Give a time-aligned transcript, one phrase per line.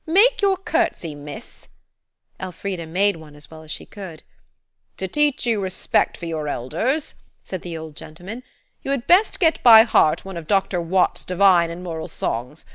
[0.07, 1.67] Make your curtsey, miss."
[2.39, 4.23] Elfrida made one as well as she could.
[4.97, 8.41] "To teach you respect for your elders," said the old gentleman,
[8.81, 10.81] "you had best get by heart one of Dr.
[10.81, 12.65] Watts's Divine and Moral Songs.